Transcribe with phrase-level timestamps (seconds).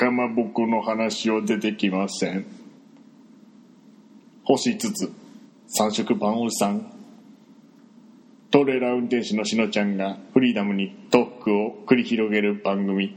[0.00, 2.46] かまぼこの話は出てきません。
[4.44, 5.12] 星5つ
[5.66, 6.90] 三色パンおじさん。
[8.50, 13.14] トレーラー運転手のしのちゃんがフリーダムにトークを繰り広げる番組。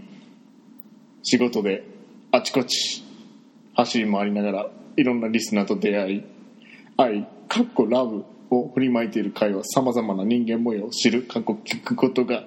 [1.22, 1.86] 仕事で
[2.34, 3.02] あちこち
[3.76, 6.24] 走り回りながらいろんなリスナーと出会い
[6.98, 12.44] 愛かっこラブを振りまいている会話さまざまな人間模様を知る過去聞くことが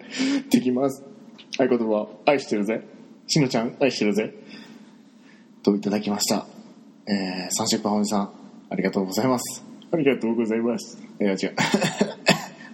[0.50, 1.02] できます。
[1.58, 2.95] 合言葉愛してるぜ。
[3.26, 4.34] しのちゃん愛してるぜ
[5.62, 6.46] といただきました、
[7.06, 8.30] えー、三色パンおじさん
[8.70, 11.54] ありがとうございますありがとうございますいや違う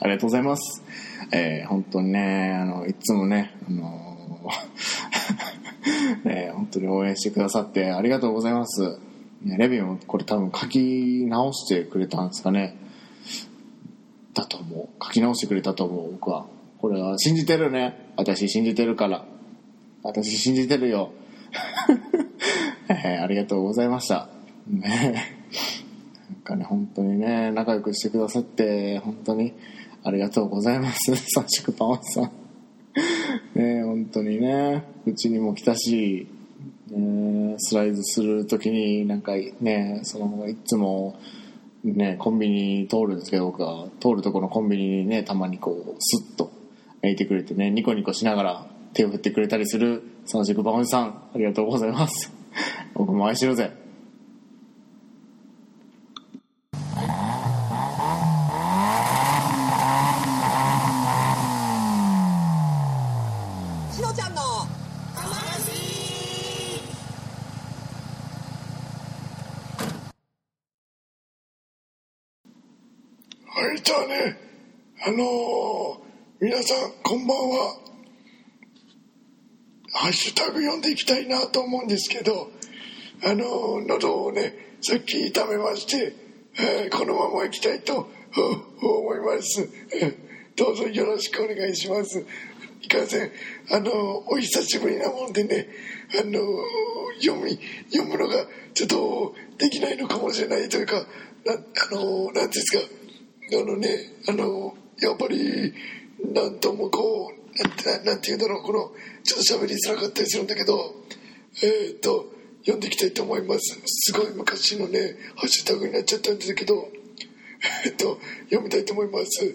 [0.02, 0.82] ありがとうございます。
[1.30, 8.98] えー本当にね、あの、いつもね、あのー ね、本当に応援してくださってありがとうございます。
[9.42, 12.76] ねレビューもこれ多分書き直してくれたんですかね。
[14.34, 15.04] だと思う。
[15.04, 16.46] 書き直してくれたと思う、僕は。
[16.78, 18.10] これは信じてるね。
[18.16, 19.24] 私信じてるから。
[20.02, 21.12] 私信じてるよ。
[22.88, 24.28] えーありがとうございました。
[24.68, 25.14] ね
[26.30, 29.52] なんかね、本当にね、仲良くしてくださって、本当に
[30.02, 31.14] ありがとうございます。
[31.14, 32.30] 三色パンさん。
[33.54, 36.26] ね本当にね、うちにも来たし、
[36.90, 41.18] ねスライドするときになんかね、その、いつも、
[41.84, 46.50] ね、コンビニ通るんですけど、僕は通るとこのコンビニにね、たまにこう、スッと
[47.04, 52.32] いてくれてね、ニコニコしながら手を振ってくれたりする三色パンおじさん、ありがとうございます。
[52.94, 53.72] 僕も愛してるぜ。
[63.90, 64.42] しのちゃんの
[73.54, 74.36] はい、じゃあね、
[75.06, 76.02] あのー
[76.42, 77.91] 皆さん、こんばんは。
[79.92, 82.50] ハッシュタグ読んでいきたいなと思うんですけど、
[83.24, 86.14] あの喉をね、さっき痛めまして、
[86.58, 88.10] えーこのまま行きたいと
[88.82, 89.68] 思います。
[90.56, 92.24] どうぞよろしくお願いします。
[92.82, 93.30] いかんせん、
[93.70, 93.92] あの
[94.28, 95.68] お久しぶりなもんでね、
[96.20, 96.40] あの
[97.20, 97.58] 読み、
[97.90, 101.06] 読むのがちょっとできないのかもしれないというか、
[101.44, 102.84] なあのなんですか、
[103.52, 103.88] あのね、
[104.28, 105.72] あの、やっぱり、
[106.24, 108.92] なんともこう、なんて、なんて言うんだろう、この、
[109.24, 110.94] ちょっと喋りづらかったりするんだけど、
[111.62, 113.80] えーっと、読んでいきたいと思います。
[113.86, 116.88] すごい昔のね、ハッシュタグになっちゃったんですけど、
[117.84, 119.54] えーっと、読みたいと思います。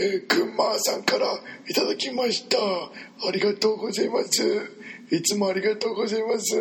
[0.00, 1.26] えー、くんまーさんから
[1.68, 2.58] いただきました。
[2.58, 4.42] ありがとうございます。
[5.10, 6.56] いつもありがとうございます。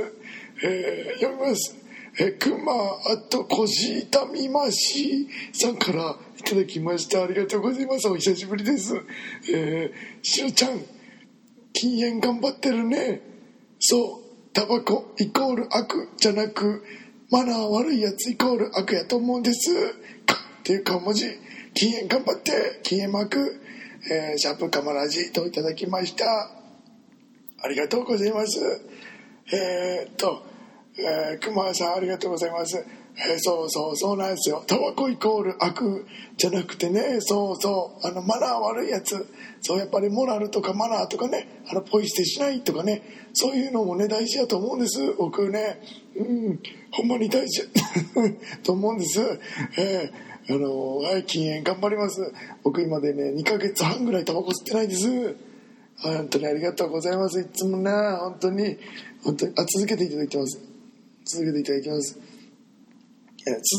[0.64, 1.76] えー読みます。
[2.20, 6.18] えー、くまあと腰痛みましさんから
[6.52, 7.24] ただきました。
[7.24, 8.10] ありがとうございます。
[8.10, 8.94] お久しぶりです。
[9.54, 10.82] えー、しろちゃん、
[11.72, 13.22] 禁煙頑張ってるね。
[13.80, 16.84] そう、タバコイコール悪じゃなく、
[17.30, 19.72] マナー悪いやつイコール悪やと思うんです。
[20.26, 21.26] かっていう顔文字、
[21.74, 23.62] 禁煙頑張って、禁煙マーク、
[24.12, 26.26] えーシャープカマラジといただきました。
[27.64, 28.60] ありがとうございます。
[29.54, 30.44] えーっと、
[30.98, 32.84] えー、熊さんありがとうございます。
[33.18, 34.64] えーそうそうそうなんですよ。
[34.68, 36.06] タバコイコール悪
[36.38, 39.28] じゃなくてね、そうそう、あのマナー悪いやつ、
[39.62, 43.02] そうやっぱりモラルとかマナーとかね、あのポイ捨てしないとかね、
[43.34, 45.14] そういうのもね大事だと思うんです。
[45.18, 45.82] 僕ね、
[46.16, 46.60] うん、
[46.92, 47.64] ほんまに大事
[48.64, 49.20] と思うんです。
[49.78, 52.20] えーあのはい禁煙頑張ります。
[52.64, 55.36] 僕今でね2ヶ月半ぐらいタバコ吸ってないです。
[56.02, 57.40] 本当にありがとうございます。
[57.40, 58.78] いつもね、本当に、
[59.24, 60.60] 本当に、あ、続けていただいてます。
[61.26, 62.20] 続けていただきます。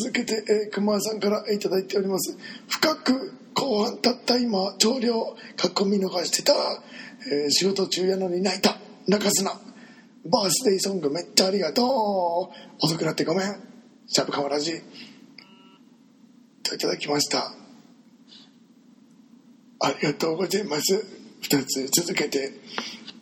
[0.00, 2.36] 続けて、えー、熊さんからいいております。
[2.68, 6.52] 深く後半たった今、長領、かっこ見逃してた、
[7.30, 9.52] えー仕事中やのに泣いた、泣かすな。
[10.24, 12.84] バースデーソングめっちゃありがとう。
[12.84, 13.56] 遅くなってごめん。
[14.06, 14.80] シャープカマラジ。
[16.62, 17.52] といただきました。
[19.80, 21.04] ありがとうございます。
[21.40, 22.52] 二つ続けて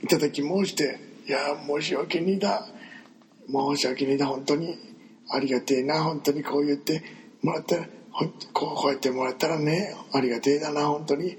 [0.02, 2.66] いただき申して、いや、申し訳にだ。
[3.46, 4.89] 申し訳にだ、本当に。
[5.32, 7.02] ありがてえな、本当にこう言って
[7.42, 7.86] もらったら、
[8.52, 11.36] こうこうやってもらったらね、ありがてえだな、本当に。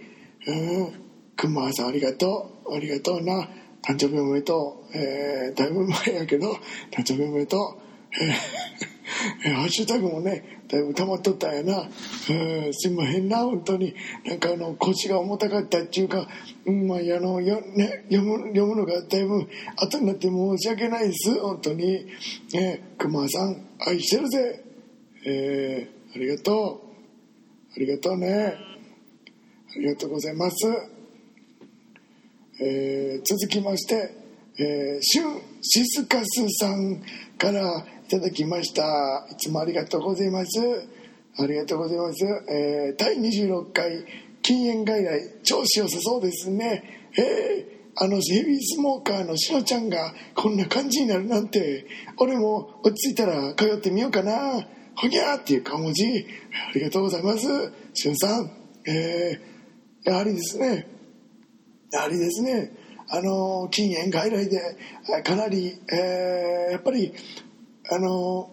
[0.47, 0.93] うん。
[1.35, 2.75] くまさんありがとう。
[2.75, 3.49] ありがとうな。
[3.83, 4.97] 誕生日おめでとう。
[4.97, 6.51] えー、だいぶ前やけど、
[6.91, 8.23] 誕生日おめでとう。
[8.23, 8.91] えー
[9.43, 11.81] ハッシュタグもね、だいぶ溜まっとったんやな。
[11.81, 11.88] う
[12.69, 13.93] ん、すいまへんな、本当に。
[14.25, 16.27] なんかあの、腰が重たかったっていうか、
[16.65, 22.07] うん、まあ、あの、よね、読む、読むのがだいぶ後になって申し訳ないです、本当に。
[22.55, 24.63] えー、熊さん、愛してるぜ。
[25.25, 27.75] えー、ありがとう。
[27.75, 28.57] ありがとうね。
[29.75, 30.57] ありがとうございます。
[32.60, 34.13] えー続きまして、
[34.57, 37.01] えー、しゅんしすかすさん
[37.38, 40.60] からいただきましたいつもありがとうございます
[41.38, 44.06] ありがとうございます、えー、第26回
[44.42, 46.84] 禁煙外来調子良さそうですね
[47.18, 51.85] えーあのヘビースモーカーのしのちゃんがこんな感じになるなんて
[52.17, 54.65] 俺も落ち着いたら通ってみようかな。
[54.95, 56.05] ほにゃーっていう顔文字。
[56.05, 57.47] ありがとうございます。
[57.93, 58.51] しゅんさん。
[58.88, 60.88] えー、やはりですね。
[61.91, 62.71] やはりですね。
[63.09, 64.59] あの禁煙外来で
[65.23, 67.13] かなり、えー、やっぱり
[67.89, 68.49] あの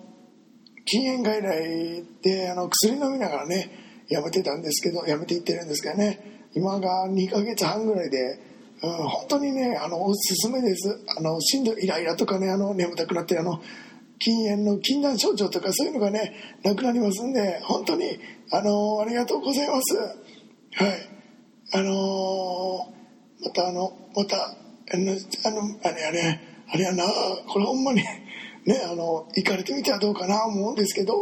[0.84, 3.70] 禁煙外来であの薬飲みながらね
[4.08, 6.48] やめてたんですけどやめていってるんですけどね。
[6.54, 8.40] 今が2ヶ月半ぐらいで、
[8.82, 11.00] うん、本当にねあのおすすめです。
[11.16, 13.60] あのしんどいイライラとかねあの眠たくなってあの
[14.18, 18.18] 禁煙の禁断症状とかそういうのがねなくなりますんで本当に
[18.50, 19.96] あのありがとうございます。
[19.96, 21.18] はい。
[21.72, 22.94] あの
[23.44, 24.56] またあのまたあ
[24.94, 25.12] の
[25.44, 26.40] あのあれあれ
[26.72, 27.04] あれやな
[27.48, 28.02] これほんまに
[28.64, 31.14] ねあの行かれてみてはどうかな思うんですけど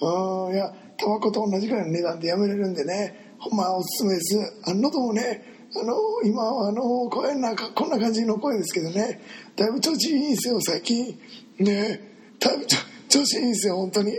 [0.00, 4.36] うんいやタバコと同じぐらいの値段でやめれるんでねほんまおすすめです。
[4.64, 5.94] あの喉もねあの
[6.24, 9.20] 今はあの声なんかこんな感じの声ですけどね。
[9.56, 11.18] だいぶ調子いいんですよ最近。
[11.58, 12.00] ね。
[12.38, 12.66] だいぶ
[13.08, 14.12] 調子いいんですよ本当に。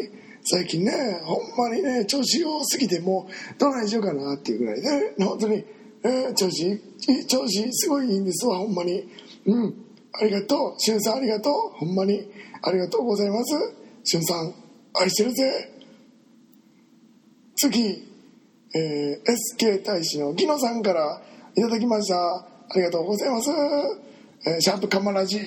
[0.44, 0.92] 最近ね
[1.24, 5.65] ほんまにね調子良すぎてもうどないしようかなっていうぐらい、ね、本当に、
[6.04, 6.81] えー、調子
[7.27, 9.09] 調子すごいいいんですわほんまに。
[9.45, 9.75] うん。
[10.19, 10.80] ありがとう。
[10.80, 11.54] しゅんさんありがとう。
[11.77, 12.31] ほんまに。
[12.62, 13.54] ありがとうございます。
[14.04, 14.54] しゅんさん
[14.94, 15.71] 愛してるぜ。
[17.56, 18.07] 次、
[18.75, 21.21] えー、SK 大使のギノさんから
[21.57, 22.15] いただきました。
[22.15, 22.45] あ
[22.75, 23.50] りがとうございます、
[24.45, 25.39] えー、シャープカマラジ。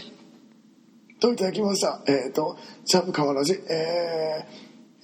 [1.20, 2.02] といただきました。
[2.08, 3.52] えっ、ー、とシャープカマラジ。
[3.52, 4.44] え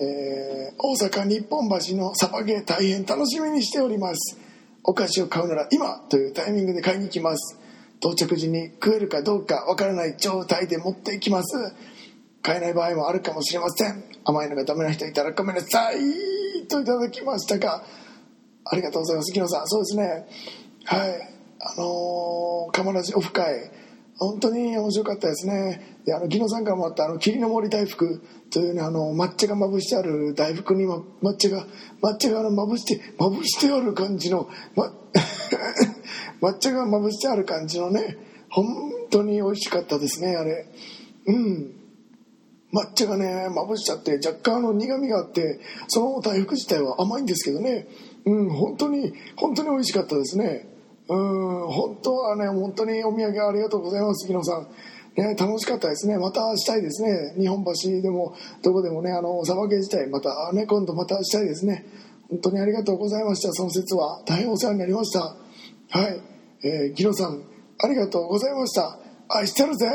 [0.00, 4.36] ー、えー、大阪日本橋のサバゲー大変楽しみにしております。
[4.82, 7.56] お菓子を買うなら今というタイミングで買いに行きます。
[8.00, 11.72] 到着時に食えるかどうかわからない状態で持っていきます。
[12.42, 14.02] 買えない場合もあるかもしれません。
[14.24, 16.66] 甘いのがダメな人いたらごめんなさい。
[16.66, 17.84] といただきましたが
[18.64, 19.32] ありがとうございます。
[19.32, 19.68] 木野さん。
[19.68, 20.65] そうですね。
[20.86, 21.28] はい。
[21.58, 23.72] あのー、カマラジオフ会。
[24.18, 25.98] 本当に面白かったですね。
[26.06, 28.22] であの木野さんからもあったあの霧の森大福。
[28.50, 31.66] というねあの抹茶がまぶしてある大福に抹茶が
[32.00, 34.92] 抹茶がまぶしてまぶしてある感じの、ま、
[36.40, 38.16] 抹茶がまぶしてある感じのね
[38.48, 38.66] 本
[39.10, 40.66] 当に美味しかったですねあれ。
[41.26, 41.72] うん。
[42.72, 47.88] 抹茶がねまぶしちゃって若干の苦みがあってその大福自体は甘いんですけどね。
[48.24, 50.75] うん本当に本当に美味しかったですね。
[51.08, 54.68] うん本当はね本当にお土産ありがとうございます杉野さん。
[55.16, 56.18] ね、楽しかったですね。
[56.18, 57.34] またしたいですね。
[57.38, 61.86] 日本橋でもどこでもねあのサバゲー自体またね今度またしたいですね。
[62.28, 63.52] 本当にありがとうございました。
[63.52, 64.22] その説は。
[64.26, 65.20] 大変お世話になりました。
[65.20, 65.34] は
[66.10, 66.20] い、
[66.64, 67.42] えー、ギロさん
[67.78, 68.98] ありがとうございました。
[69.28, 69.88] 愛してるぜ。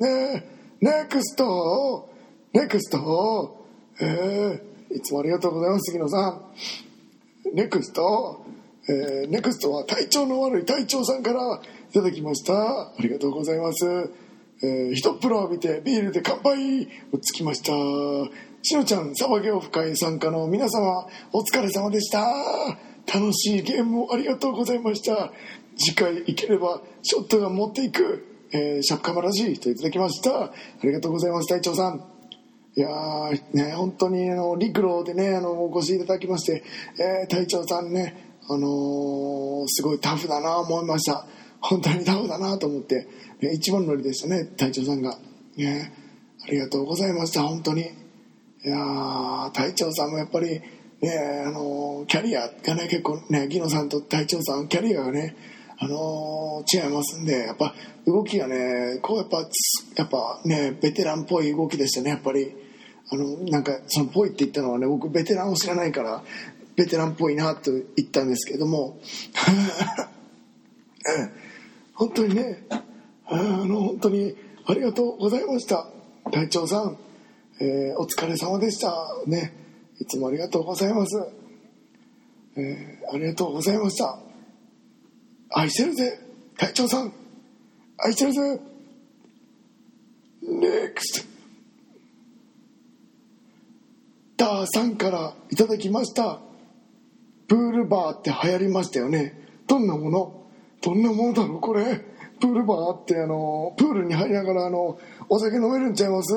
[0.00, 0.44] ね
[0.80, 2.08] ネクスト。
[2.52, 3.66] ネクスト。
[4.00, 7.54] えー、いつもありがとうございます杉野さん。
[7.54, 8.44] ネクスト。
[8.88, 11.60] えー、ネクストは体調の悪い隊長さんから
[11.90, 12.54] いただきました。
[12.54, 13.84] ありがとうございます。
[14.62, 17.72] えー、一風呂浴びてビールで乾杯をつきました。
[18.62, 22.24] しのちゃんサバゲオフ会参加の皆様お疲れ様でした。
[23.12, 25.32] 楽しいゲームをありがとうございました。
[25.76, 30.44] 次回行ければショットガン持っていく、えー、シャープカマラジーといただきました。
[30.44, 30.52] あ
[30.82, 32.02] りがとうございます隊長さん。
[32.78, 36.62] いやーね本当にあの陸路でねあのお越しいただきまして、
[36.98, 41.26] えー、隊長さんねあのー、すごいタフだな思いました。
[41.60, 43.08] 本当にタフだなと思って。
[43.40, 45.18] ね、一番乗りでしたね隊長さんが。
[45.56, 45.92] ね
[46.46, 47.82] ありがとうございました本当に。
[47.82, 50.60] いや隊長さんもやっぱり
[51.00, 55.36] ねあのキャリアがね結構ねギノさんと隊長さんキャリアがね
[55.78, 57.74] あの違いますんでやっぱ
[58.06, 59.38] 動きがねこうやっぱ
[59.96, 62.66] やっぱねベテランっぽい動きでしたねやっぱり。
[63.08, 66.24] あのなんかその「ぽい」って言ったのはね僕ベテランを知らないから
[66.76, 68.98] ベテランっぽいなと言ったんですけども。
[71.94, 72.66] 本当にね。
[73.28, 75.88] あの本当にありがとうございました。
[76.30, 76.98] 隊長さん、
[77.60, 78.94] えー、お疲れ様でした。
[79.26, 79.52] ね。
[79.98, 81.16] いつもありがとうございます、
[82.56, 84.18] えー、ありがとうございました。
[85.50, 86.20] 愛してるぜ。
[86.58, 87.12] 隊長さん。
[87.98, 88.60] 愛してるぜ。
[90.44, 91.36] NEXT
[94.36, 96.40] ダーさんからいただきました。
[97.48, 99.40] プールバーって流行りましたよね。
[99.66, 100.46] どんなもの？
[100.82, 101.60] どんなものだろう？
[101.60, 102.04] これ。
[102.38, 104.98] プールバーってあのプールに入りながらあの
[105.28, 106.34] お酒飲めるんちゃいます？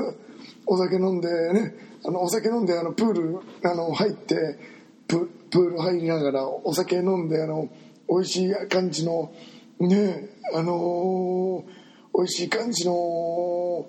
[0.66, 1.76] お酒飲んでね
[2.06, 3.40] あのお酒飲んであのプール
[3.70, 4.58] あの入って
[5.08, 7.68] ププール入りながらお酒飲んであの
[8.08, 9.34] 美味しい感じの
[9.80, 11.66] ねあの
[12.16, 13.86] 美味しい感じの、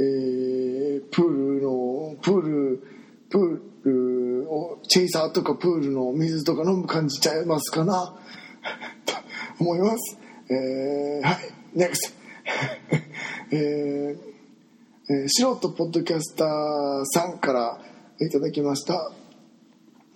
[0.00, 2.82] えー、プールのプール
[3.30, 3.40] プー
[3.84, 8.14] ルをチェイサーとかプールの水とか飲む感じちゃいますかな？
[9.06, 9.14] と
[9.60, 10.18] 思います。
[10.50, 11.36] えー、はい。
[11.76, 12.12] NEXT
[13.50, 14.34] えー
[15.10, 17.80] えー、素人ポッドキャスターさんから
[18.20, 19.12] いただきました。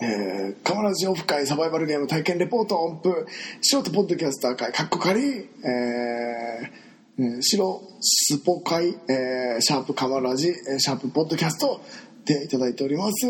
[0.00, 3.26] えー、カマラジオフ会サバイバルゲーム体験レポート音符
[3.60, 5.20] 素人ポッドキャスター会カッコ仮。
[5.24, 11.80] えー、白スポ会、えー、シャープカマラジシャープポッドキャスト
[12.24, 13.26] でいただいております。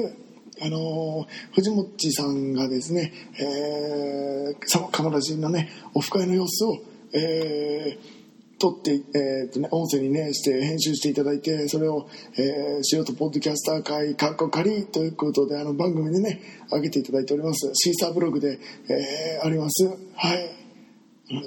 [0.61, 6.79] あの、藤もっちさんがですね、えー、カマラジのねオフ会の様子を、
[7.13, 8.19] えー
[8.59, 18.59] 撮って、えーとね、音声にねして編集していただいてそれを、えー、素人ポッドキャスター会かっこ仮ということであの番組でね上げていただいておりますシーサーブログで、
[18.91, 19.87] えー、あります。
[20.17, 20.51] はい。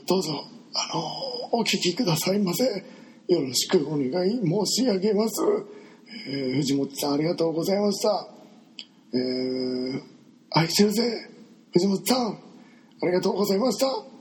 [0.08, 2.64] どうぞあのお聞きくださいませ。
[3.28, 5.42] よろしくお願い申し上げます、
[6.28, 8.41] えー、藤本さんありがとうございました。
[9.14, 10.02] えー、
[10.52, 11.30] 愛してるぜ
[11.74, 12.40] 藤本さん
[13.04, 14.12] ありがとうございました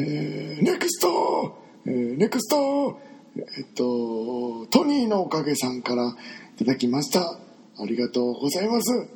[0.00, 3.00] えー、ネクスト、えー、ネクスト、
[3.36, 6.08] えっと、トニーのおかげさんから
[6.54, 7.20] いただきました。
[7.20, 7.38] あ
[7.84, 9.08] りがとうございます。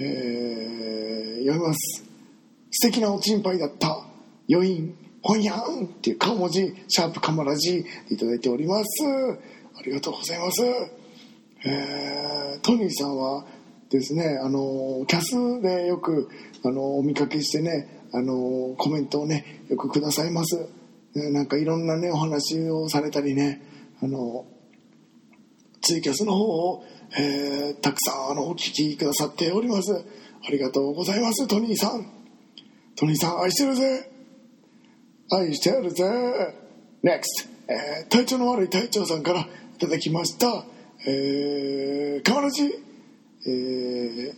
[0.00, 2.04] えー、読みます。
[2.72, 4.04] 素敵なおちんぱいだった。
[4.50, 9.04] 余韻、ほんやんっていう顔文字、シャープカマラジいただいております。
[9.76, 10.62] ありがとうございます。
[11.64, 13.44] えー、トニーさんは
[13.90, 16.28] ですね、あの、キャスでよく、
[16.64, 20.68] あの、お見かけしてね、あのコメントをねよくくださいます、
[21.14, 23.62] ね、なんかいろんなねお話をされたりね
[24.02, 24.46] あの
[25.82, 26.84] ツイキャスの方を、
[27.18, 29.92] えー、たくさんあのお聞きくださっております。
[29.92, 32.06] ありがとうございますトニーさん。
[32.96, 34.10] トニーさん愛してるぜ。
[35.30, 36.04] 愛してるぜ。
[37.02, 37.22] NEXT、
[37.68, 39.46] えー、体調の悪い隊長さんからい
[39.78, 40.64] ただきました。
[41.06, 42.64] えー、かまらじ
[43.46, 44.34] えー、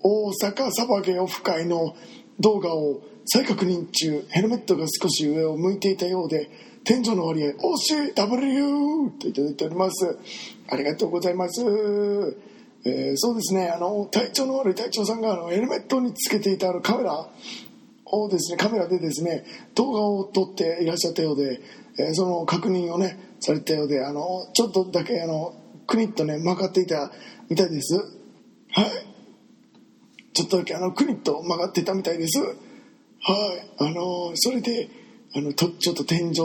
[0.00, 1.94] 大阪サバゲオフ会の
[2.40, 4.24] 動画を再確認中。
[4.30, 6.48] ヘルメットが少し上を向いていたようで
[6.84, 10.18] 天井の割合 OCW といただいております。
[10.68, 11.60] ありがとうございます、
[12.84, 17.28] えー、そうですねあの体調の悪い隊長さんがあのヘルメットにつけていたあのカメラ。
[18.08, 19.44] をですねカメラでですね
[19.74, 21.60] 動画を撮っていらっしゃったようで、
[21.98, 25.54] えー、その確認をねされたようであのちょっとだけあの
[25.86, 27.10] クニッとね曲がっていた
[27.48, 27.94] みたいです。
[27.94, 29.06] はい。
[30.32, 32.40] ちょっとだけあのクニッと曲がっていたみたいです。
[32.40, 32.56] はい。
[33.78, 34.88] あのそれで
[35.34, 36.36] あのとちょっと天井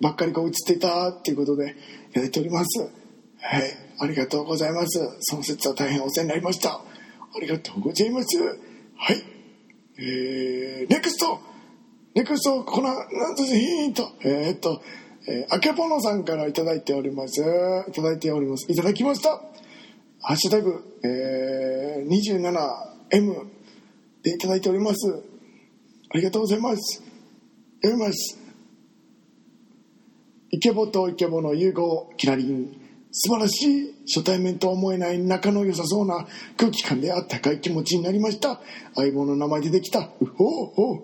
[0.00, 1.76] ばっかりこう映っていたっていうことで
[2.10, 2.80] いただいております。
[2.80, 3.62] はい。
[4.00, 4.98] ありがとうございます。
[5.20, 6.74] その説は大変お世話になりました。
[6.74, 6.82] あ
[7.40, 8.38] りがとうございます。
[8.38, 9.22] はい。
[9.98, 11.40] えー、ネクスト。
[12.14, 14.82] ネクストこのなんとヒントえー、っと
[15.26, 17.40] えー、あけぽのさんから頂いております。
[17.88, 18.70] いただいております。
[18.70, 19.40] いただきました。
[20.20, 23.46] ハッシュタグ、えー、27M
[24.22, 25.22] でいただいております。
[26.10, 27.02] ありがとうございます。
[27.82, 28.38] 読みます。
[30.50, 32.80] イケボとイケボの融合キラリン。
[33.12, 36.26] 素晴らしい初対面とは思えない仲の良さそうな
[36.56, 38.60] 空気感であったかい気持ちになりました。
[38.94, 40.08] 相棒の名前でできた。
[40.20, 41.02] うほうほう。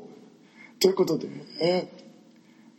[0.80, 1.28] ということで、
[1.62, 2.07] えー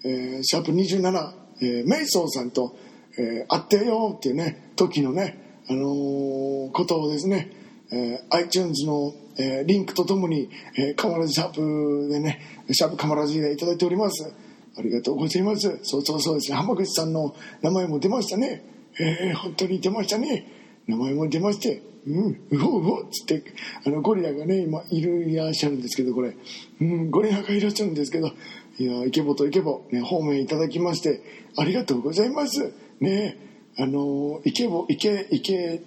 [0.06, 2.77] えー、シャープ27、えー、メイソーさんと、
[3.18, 7.51] えー、会ってよっていうね時のね、あのー、ことをですね、
[7.91, 14.34] えー、iTunes のえー、リンクとともに、えー、カマラジシャープでね、シャープカマラジでいただいております。
[14.77, 15.79] ありがとうございます。
[15.84, 16.58] そうそうそうですね。
[16.58, 18.65] 浜口さんの名前も出ましたね。
[19.00, 20.46] えー、本当に出ましたね。
[20.88, 23.44] 名前も出まして、うん、うほうほっつって、
[23.86, 26.36] あの、ゴリラがね、今、いるいらっしゃるんですけど、これ、
[26.82, 28.32] うん、ゴリラがいらっしゃるんですけど、
[28.80, 31.22] いや、イケボとイケボ、ね、方面いただきまして、
[31.58, 32.74] ありがとうございます。
[33.02, 33.38] ね、
[33.78, 35.84] あの、イケボ、イケ、イケ、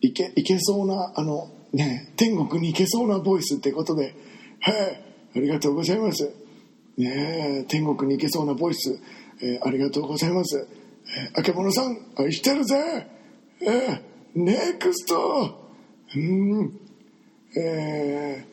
[0.00, 4.14] イケ、イケそうな、あの、ね、天国に行けそうなボイスってことで、
[4.60, 4.74] はい、
[5.36, 6.32] ありがとうございます。
[6.96, 9.00] ね、天国に行けそうなボイス、
[9.42, 10.68] えー、ありがとうございます。
[11.16, 13.08] えー、あけぼのさん、愛してるぜ。
[13.60, 14.00] えー、
[14.34, 15.68] ネクスト。
[16.14, 16.80] うん、
[17.56, 18.49] えー、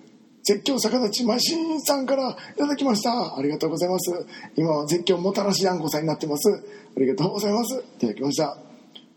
[0.48, 3.38] 絶叫逆立ちマシーンさんからいただきました。
[3.38, 4.12] ありがとうございます。
[4.56, 6.50] 今は絶叫もたらしあんこさんになってます。
[6.96, 7.76] ありがとうございます。
[7.76, 8.58] いただきました。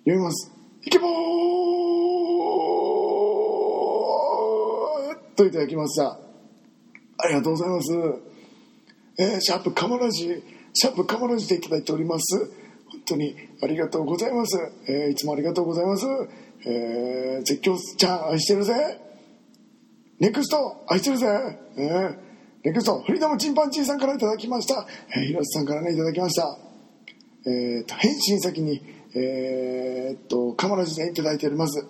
[0.04, 0.50] 読みます。
[0.82, 1.20] イケボー
[5.40, 6.18] といただきました
[7.18, 7.92] ありがとうございます
[9.18, 14.56] えー、シャープカマラジシャープカマラジでいただいております本当にありがとうございます、
[14.86, 16.06] えー、いつもありがとうございます、
[16.66, 19.00] えー、絶叫ちゃん愛してるぜ
[20.20, 21.26] ネクスト愛してるぜ、
[21.76, 22.16] えー
[22.62, 24.86] ネクストフリーダムチンパンジーさんからいただきました。
[25.16, 26.58] えー広瀬さんからねいただきました。
[27.46, 28.82] えー、と返信先に
[29.14, 31.82] えー、っとカマラジでいただいております、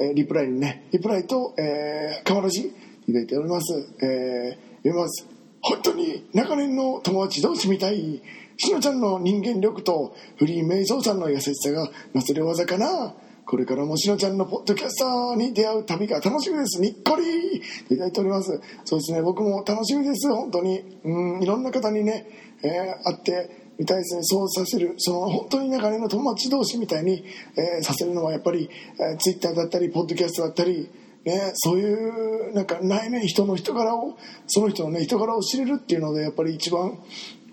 [0.00, 2.72] えーリプライにねリプライと、えー、カマラジい
[3.06, 3.72] ただいております、
[4.04, 5.26] えー読みます。
[5.60, 8.22] 本当に長年の友達同士みたい。
[8.56, 13.14] しのちゃんの人間力とフリーメイソーさんの優しさがなせる技かな。
[13.48, 16.82] これからもしのちゃんのポッドキャスターに出会う旅が楽しみです。
[16.82, 18.60] にっこりいただいております。
[18.84, 19.22] そうですね。
[19.22, 20.28] 僕も楽しみです。
[20.28, 21.00] 本当に。
[21.02, 21.42] うん。
[21.42, 22.28] いろんな方にね、
[22.62, 24.22] えー会ってみたいですね。
[24.22, 24.96] そうさせる。
[24.98, 27.24] その本当に長年の友達同士みたいに、
[27.56, 28.68] えーさせるのはやっぱり、
[29.00, 30.90] えツイッターだったりポッドキャストだったり
[31.24, 36.98] ね、そういうなんか内面人の人柄をその人のね人柄を知れるっていうのでやっぱり一番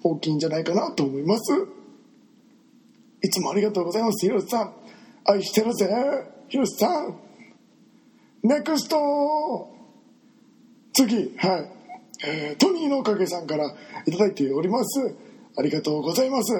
[0.04, 1.54] 大きいんじゃないかなと思います。
[3.24, 4.25] いつもありがとうございます。
[4.25, 4.85] 広瀬さん。
[5.27, 5.89] 愛してるぜ
[6.48, 7.20] 広瀬さん。
[8.44, 8.96] ネクスト。
[10.94, 11.36] 次。
[11.38, 11.72] はい、
[12.24, 13.65] えートニーのおかげさんから
[14.05, 15.15] いいております。
[15.58, 16.53] ありがとうございます。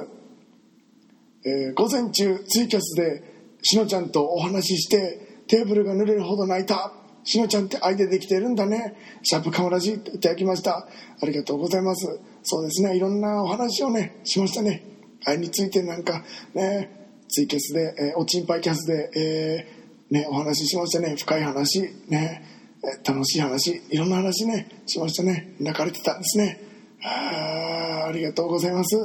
[1.46, 3.24] えー午前中ツイキャスで
[3.62, 6.92] しのちゃんとお話ししてテーブルが濡れるほど泣いた。
[7.24, 8.96] しのちゃんって愛でできてるんだね。
[9.22, 10.88] シャープカマラジいただきました。
[11.22, 12.20] ありがとうございます。
[12.42, 12.96] そうですね。
[12.96, 14.84] いろんなお話をねしましたね。
[15.26, 16.24] 愛についてなんか
[16.56, 17.05] ね。
[17.28, 21.16] ツイキャスで、えーおちんぱいキャスで、えーね、お話ししましたね。
[21.18, 22.44] 深い話ね
[22.84, 25.56] え楽しい話いろんな話ねしましたね。
[25.60, 26.60] 泣かれてたんですね。
[27.04, 28.96] あありがとうございます。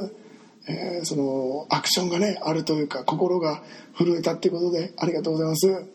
[0.67, 3.63] えーそのアクションがねあるというか心が
[3.97, 5.85] 震えたっていうことでありがとうございます。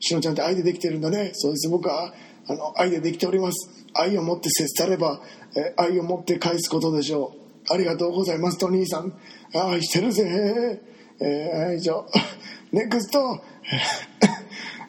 [0.00, 1.30] しのちゃんって愛でできてるんだね。
[1.34, 1.68] そうです。
[1.68, 2.12] 僕は
[2.46, 3.70] あの愛でできております。
[3.94, 5.20] 愛を持って接されば、
[5.56, 7.34] えー愛を持って返すことでしょ
[7.68, 7.72] う。
[7.72, 9.12] ありがとうございますトニーさん。
[9.54, 10.80] 愛してるぜ。
[11.20, 12.06] えー、以上
[12.72, 13.40] ネクスト。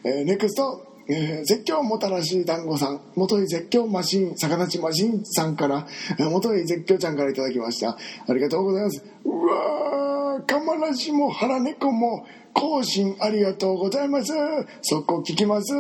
[0.03, 3.01] えーネクスト、えー絶叫もたらし団子さん。
[3.15, 5.88] 元井絶叫マシン魚地マシンさんから
[6.19, 7.97] えー元井絶叫ちゃんからいただきました。
[8.27, 9.03] ありがとうございます。
[9.25, 14.33] うわーカマラシも腹猫も更新ありがとうございます。
[14.81, 15.74] 速攻聞きます、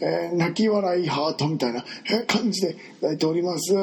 [0.00, 1.84] えー泣き笑いハートみたいな
[2.26, 3.74] 感じでいただいております、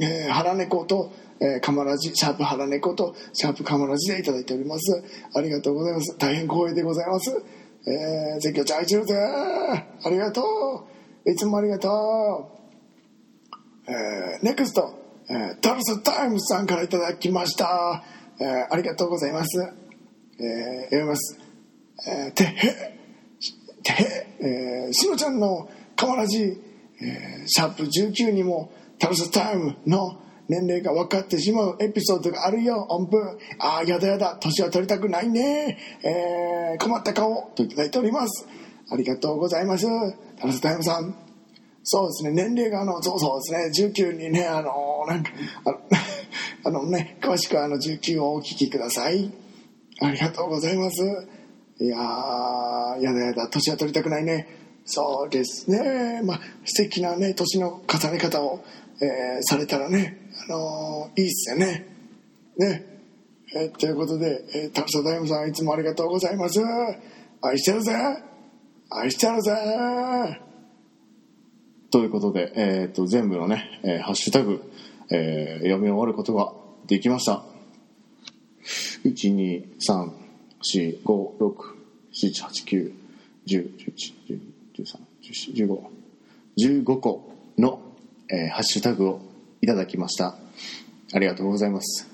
[0.00, 5.02] えー腹猫とえーカマラジシャープ腹猫とシャープカマラジでいただいております。
[5.34, 6.16] ありがとうございます。
[6.18, 7.30] 大変光栄でございます。
[7.88, 10.42] えー、絶叫ちゃん愛してるぜありがと
[11.24, 11.30] う。
[11.30, 12.56] いつもありがとう。
[13.88, 14.94] えー、ネクスト、
[15.28, 18.02] えー、タルサタイムさんからいただきました、
[18.40, 21.38] えー、ありがとうございます、えー、読みます、
[22.08, 22.96] えー、てへ
[23.84, 32.86] てへ、えー、しのちゃんのカマラジ、えー、シャープ19にもタルサタイムの年齢が分かってしまうエピソードがあるよ。
[32.88, 33.16] 音符。
[33.58, 34.36] ああやだやだ。
[34.40, 35.78] 年は取りたくないね。
[36.02, 37.50] えー、困った顔。
[37.56, 38.46] といただいております。
[38.90, 39.86] ありがとうございます。
[40.38, 41.14] タルサタイムさん。
[41.82, 42.30] そうですね。
[42.30, 43.88] 年齢があのそうそうですね。
[44.06, 45.30] 19にねあのなんか
[46.64, 49.32] あの ね詳しくあの19をお聞きください。
[50.00, 51.02] ありがとうございます。
[51.78, 53.48] いやーやだやだ。
[53.48, 54.48] 年は取りたくないね。
[54.84, 56.22] そうですね。
[56.24, 58.64] まあ素敵なね年の重ね方を、
[59.00, 61.86] えーされたらねあのーいいっすよね。
[62.56, 62.86] ね。
[63.54, 66.60] えーということで、えー、タルサダイムさんいつもありがとうございます。
[67.42, 67.92] 愛してるぜ。
[68.90, 70.40] 愛してるぜ。
[71.90, 74.62] ということで、えー、と全部のね、えーハッシュタグ、
[75.10, 76.52] えー読み終わることが
[76.86, 77.44] できました。
[86.56, 87.80] 12345678910111213141515個の、
[88.28, 89.20] えーハッシュタグを
[89.60, 90.36] いただきました。
[91.12, 92.08] ありがとうございます。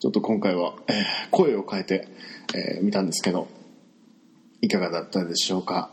[0.00, 0.94] ちょっと今回は、えー
[1.30, 2.08] 声を変えて、
[2.54, 3.48] えー見たんですけど
[4.60, 5.90] いかがだったでしょうか？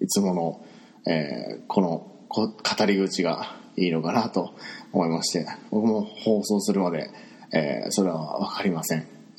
[0.00, 0.66] いつもの、
[1.06, 4.54] えーこの語り口がいいのかなと
[4.92, 7.10] 思いまして僕も放送するまで、
[7.52, 9.06] えーそれは分かりません、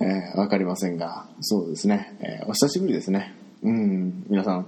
[0.00, 3.34] えー分かりませんがそうですね、えお久しぶりですね。
[3.62, 4.66] うん皆さん。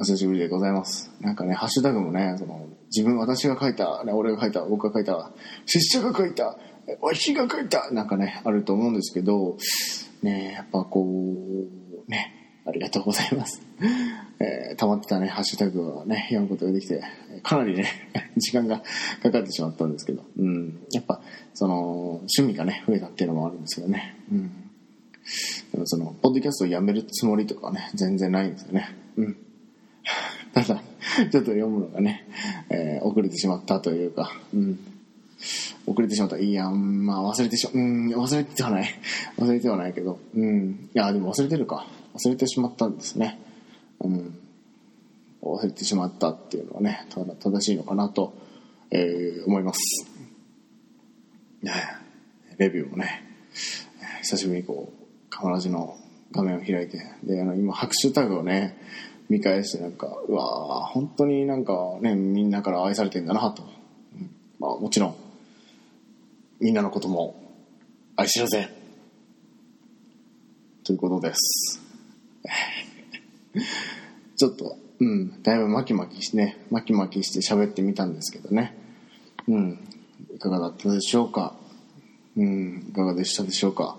[0.00, 5.32] お久しぶりでございますなんかねハッシュタグもねその自分私が書いた、ね、俺が書いた僕が書いた
[5.66, 6.56] 拙者が書いた
[7.00, 9.56] わしが書いたなんかねあると思うんですけど
[10.22, 13.62] ねやっぱこうねありがとうございます。
[14.40, 17.02] えー溜まってたね、ハッシュタグをね、読むことができて、
[17.42, 17.86] かなりね、
[18.36, 18.82] 時間が
[19.22, 20.86] かかってしまったんですけど、うん。
[20.92, 21.22] やっぱ、
[21.54, 24.50] その、趣味がね、増えたっていうのもあるんですけどね、うん。
[25.72, 28.94] でもその、ポッドキャストをやめるつもりとかね、全然ないんですよね。
[29.16, 29.36] うん。
[30.66, 30.82] ただ、
[31.30, 32.26] ちょっと読むのがね、
[32.70, 34.78] えー遅れてしまったというか、うん。
[35.86, 36.38] 遅れてしまった。
[36.38, 38.88] いや、まあ忘れてしま、うん、忘れてはない。
[39.38, 40.90] 忘れてはないけど、うん。
[40.94, 41.86] いや、でも忘れてるか。
[42.14, 43.38] 忘れてしまったんですね。
[44.00, 44.38] うん。
[45.42, 48.34] 忘れてしまったっていうのはねただ正しいのかなと、
[48.90, 49.80] えー思います
[51.62, 51.72] ね
[52.58, 53.24] レビューもね
[54.22, 55.96] 久しぶりにこうカマラジの
[56.32, 58.76] 画面を開いてであの今ハッシュタグをね
[59.28, 63.62] 見返してなんかうわー本当になんかねみんなから愛されてんだなと、
[64.58, 65.16] まあもちろん
[66.60, 67.40] みんなのことも
[68.16, 68.72] 愛してるぜ
[70.84, 71.80] ということです。
[74.36, 75.42] ちょっとうん。
[75.42, 78.76] だいぶマキマキしてねマキマキして喋ってみたんですけどね。
[79.46, 79.78] うん。
[80.34, 81.54] いかがだったでしょうか？
[82.36, 82.86] うん。
[82.90, 83.96] いかがでしたでしょうか？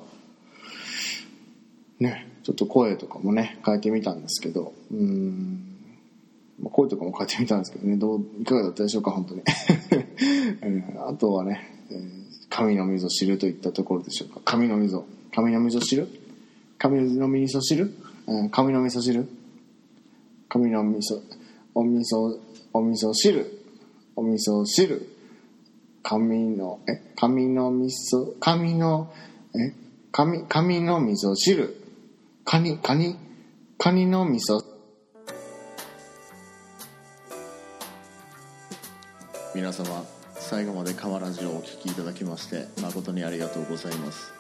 [2.00, 2.29] ね。
[2.50, 5.66] ちょっと声とかもね変えてみたんですけどうん。
[6.72, 9.44] 声とかも変えてみたんですけどねどういかがだったでしょうか本当に、
[11.08, 14.42] あとはね、えー神の味噌汁といったところでしょうか。
[14.44, 16.08] 神の味噌神の味噌汁
[16.80, 17.94] 神の味噌汁、
[18.28, 19.30] うん、神の味噌汁
[20.50, 21.22] 神の味噌
[21.76, 22.40] お味噌
[22.74, 23.46] お味噌汁
[24.16, 25.08] お味噌汁
[26.02, 27.14] 神のえ？
[27.16, 29.14] 神の味噌神の
[29.56, 29.74] え？
[30.12, 31.79] 神神の味噌汁
[32.46, 33.16] カニカニ
[33.78, 34.64] カニの味噌。
[39.54, 40.04] 皆様
[40.36, 44.34] 最後まで川ラジをお聞きいただきまして誠にありがとうございます。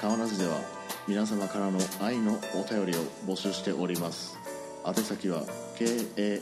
[0.00, 0.58] 川ラジでは
[1.06, 4.38] 皆様からの愛のお便りを募集しております。
[4.86, 5.44] 宛先は
[5.78, 6.34] KAMABOKORADIO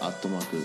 [0.00, 0.56] アットマーク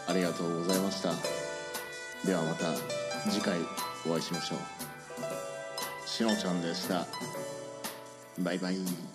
[0.07, 1.13] ありがとうございました。
[2.25, 2.73] ではまた
[3.29, 3.59] 次回
[4.05, 4.59] お会いしましょう。
[6.07, 7.07] しのちゃんでした。
[8.39, 9.10] バイバイ。